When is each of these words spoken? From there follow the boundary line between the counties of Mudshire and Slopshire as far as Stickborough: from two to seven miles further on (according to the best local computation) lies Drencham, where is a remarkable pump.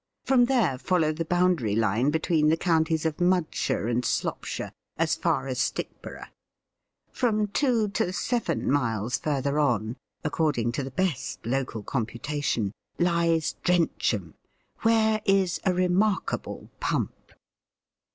From 0.23 0.45
there 0.45 0.79
follow 0.79 1.13
the 1.13 1.25
boundary 1.25 1.75
line 1.75 2.09
between 2.09 2.47
the 2.49 2.57
counties 2.57 3.05
of 3.05 3.21
Mudshire 3.21 3.87
and 3.87 4.03
Slopshire 4.03 4.71
as 4.97 5.13
far 5.15 5.45
as 5.47 5.59
Stickborough: 5.59 6.25
from 7.11 7.45
two 7.49 7.87
to 7.89 8.11
seven 8.11 8.71
miles 8.71 9.19
further 9.19 9.59
on 9.59 9.97
(according 10.23 10.71
to 10.71 10.83
the 10.83 10.89
best 10.89 11.45
local 11.45 11.83
computation) 11.83 12.71
lies 12.97 13.57
Drencham, 13.63 14.33
where 14.79 15.21
is 15.23 15.59
a 15.65 15.71
remarkable 15.71 16.71
pump. 16.79 17.33